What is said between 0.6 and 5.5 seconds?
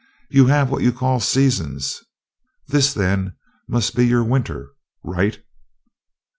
what you call 'seasons.' This, then, must be your 'winter.' Right?"